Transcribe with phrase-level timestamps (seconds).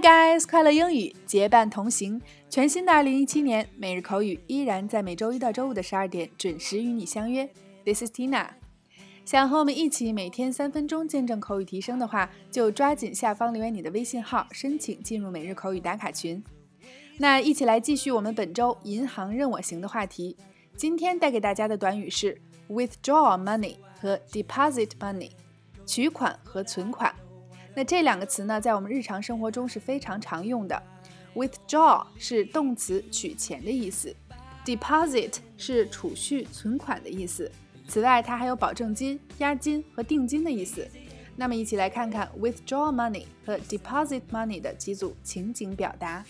[0.00, 7.46] Guys，快乐英语结伴同行，全新的二零一七年每日口语依然在每周一到周五的十二点准时与你相约。
[7.84, 8.48] This is Tina。
[9.26, 16.42] 想和我们一起每天三分钟见证口语提升的话，就抓紧下方留言你的微信号，申请进入每日口语打卡群。
[17.18, 20.34] 那一起来继续我们本周银行任我行的话题。
[20.76, 22.40] 今天带给大家的短语是
[22.70, 25.32] withdraw money 和 deposit money，
[25.84, 27.09] 取款和存款。
[27.74, 30.82] 那这两个词呢，在我们日常生活中是非常常用的。
[31.34, 34.14] withdraw 是动词取钱的意思
[34.64, 37.50] ，deposit 是储蓄存款的意思。
[37.86, 40.86] 此外，它还有保证金、押金和定金的意思。
[41.36, 46.24] 那么，一起来看看 withdraw money 和 deposit money 的几组情景表达。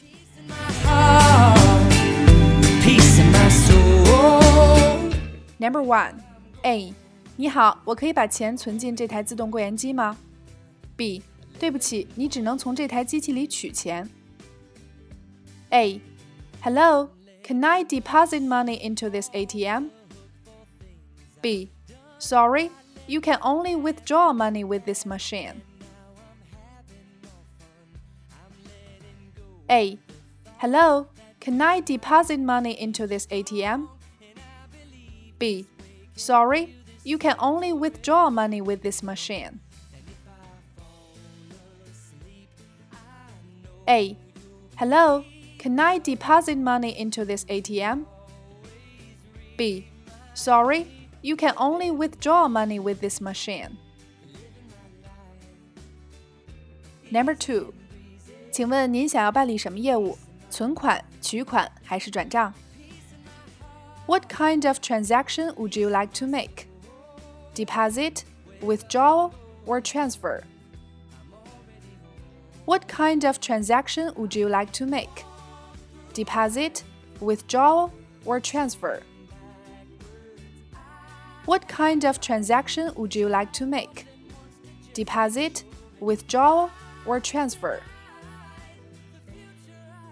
[5.58, 6.12] Number one,
[6.62, 6.94] A，
[7.36, 10.16] 你好，我可以把钱存进这台自动柜员机吗
[10.99, 11.21] ？B，
[11.59, 14.09] 对不起，你只能从这台机器里取钱。
[15.69, 16.01] A,
[16.61, 17.09] Hello,
[17.43, 19.89] can I deposit money into this ATM?
[21.41, 21.69] B,
[22.19, 22.71] Sorry,
[23.07, 25.61] you can only withdraw money with this machine.
[29.69, 29.97] A,
[30.59, 31.07] Hello,
[31.39, 33.87] can I deposit money into this ATM?
[35.37, 35.65] B.
[36.15, 39.59] Sorry, you can only withdraw money with this machine.
[43.89, 44.17] A.
[44.77, 45.23] Hello,
[45.57, 48.05] can I deposit money into this ATM?
[49.57, 49.87] B.
[50.33, 50.85] Sorry,
[51.21, 53.77] you can only withdraw money with this machine.
[57.09, 57.73] Number two，
[58.51, 60.17] 请问您想要办理什么业务？
[60.49, 62.53] 存款、取款还是转账？
[64.07, 66.67] What kind of transaction would you like to make?
[67.55, 68.23] Deposit,
[68.61, 69.31] withdrawal,
[69.65, 70.43] or transfer?
[72.69, 75.25] What kind of transaction would you like to make?
[76.13, 76.83] Deposit,
[77.19, 77.91] withdrawal,
[78.25, 79.01] or transfer?
[81.45, 84.07] What kind of transaction would you like to make?
[84.93, 85.63] Deposit,
[85.99, 86.71] withdrawal,
[87.05, 87.81] or transfer?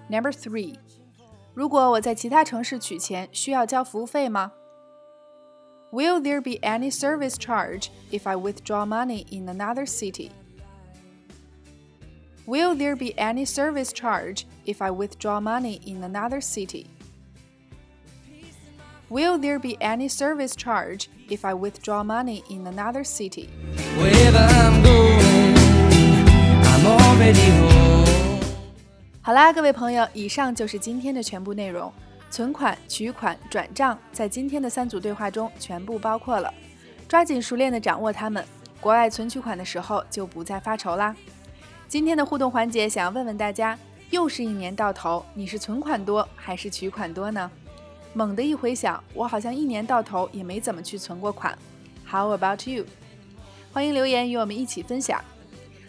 [0.10, 0.76] Number three，
[1.56, 4.52] 如果我在其他城市取钱，需要交服务费吗？
[5.92, 10.32] Will there be any service charge if I withdraw money in another city?
[12.48, 16.88] Will there be any service charge if I withdraw money in another city?
[19.10, 23.50] Will there be any service charge if I withdraw money in another city?
[23.98, 25.56] Wherever I'm going,
[26.64, 28.42] I'm already home.
[29.22, 31.94] 好啦，各位朋友，以上就是今天的全部内容。
[32.30, 36.52] 存款、取款、转账，在今天的三组对话中全部包括了。
[37.08, 38.44] 抓紧熟练的掌握它们，
[38.82, 41.16] 国外存取款的时候就不再发愁啦。
[41.89, 43.77] 今天的互动环节，想要问问大家，
[44.11, 47.51] 又是一年到头，你是存款多还是取款多呢？
[48.13, 51.57] 猛地一回想，我好像一年到头也没怎么去存过款。
[52.07, 52.85] How about you？
[53.73, 55.25] 欢迎留言与我们一起分享。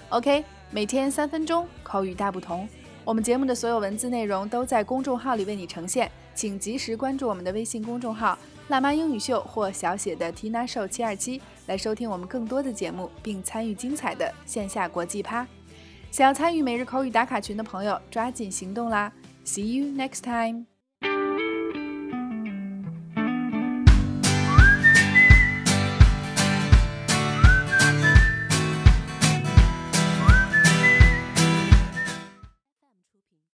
[0.08, 2.66] OK，每天三分钟，口语大不同。
[3.04, 8.40] 我们节目的所有文字内容都在公众号里为你呈现，请及时关注我们的微信公众号
[8.70, 15.46] “辣妈英语秀”或小写的 Tina Show 七二七，来收听我们更多的节目，并参与精彩的线下国际趴。
[16.12, 19.12] 想要参与每日口语打卡群的朋友，抓紧行动啦
[19.46, 20.66] ！See you next time.